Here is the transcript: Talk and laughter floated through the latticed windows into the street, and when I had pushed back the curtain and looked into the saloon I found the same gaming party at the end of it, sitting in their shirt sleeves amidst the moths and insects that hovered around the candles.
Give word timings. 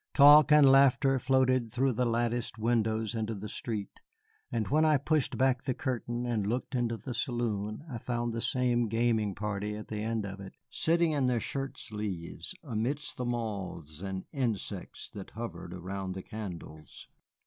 Talk 0.15 0.51
and 0.51 0.67
laughter 0.67 1.19
floated 1.19 1.71
through 1.71 1.93
the 1.93 2.07
latticed 2.07 2.57
windows 2.57 3.13
into 3.13 3.35
the 3.35 3.47
street, 3.47 3.99
and 4.51 4.67
when 4.67 4.83
I 4.83 4.93
had 4.93 5.05
pushed 5.05 5.37
back 5.37 5.61
the 5.61 5.75
curtain 5.75 6.25
and 6.25 6.47
looked 6.47 6.73
into 6.73 6.97
the 6.97 7.13
saloon 7.13 7.83
I 7.87 7.99
found 7.99 8.33
the 8.33 8.41
same 8.41 8.87
gaming 8.87 9.35
party 9.35 9.75
at 9.75 9.89
the 9.89 10.01
end 10.01 10.25
of 10.25 10.39
it, 10.39 10.55
sitting 10.71 11.11
in 11.11 11.27
their 11.27 11.39
shirt 11.39 11.77
sleeves 11.77 12.55
amidst 12.63 13.17
the 13.17 13.25
moths 13.25 14.01
and 14.01 14.25
insects 14.33 15.07
that 15.13 15.29
hovered 15.37 15.71
around 15.71 16.13
the 16.15 16.23
candles. 16.23 17.07